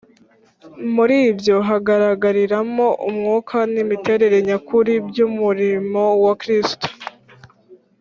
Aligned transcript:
muri 0.93 1.17
ibyo, 1.29 1.55
hagaragariramo 1.69 2.87
umwuka 3.09 3.57
n’imiterere 3.73 4.37
nyakuri 4.47 4.93
by’umurimo 5.07 6.03
wa 6.23 6.33
kristo 6.41 6.87